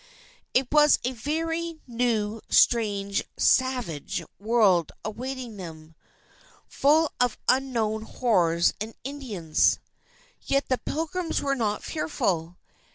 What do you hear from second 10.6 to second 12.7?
the Pilgrims were not fearful.